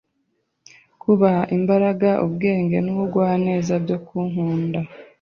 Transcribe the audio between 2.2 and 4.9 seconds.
ubwenge n’ubugwaneza byo kunkunda